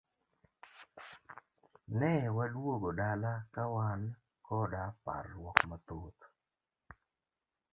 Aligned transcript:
Ne 1.99 2.11
waduogo 2.35 2.89
dala 2.99 3.33
kawan 3.55 4.01
koda 4.47 4.83
parruok 5.03 5.57
mathoth. 5.69 6.21